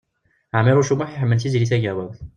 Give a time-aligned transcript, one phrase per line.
[0.59, 2.17] Ɛmiṛuc U Muḥ iḥemmel Tiziri Tagawawt.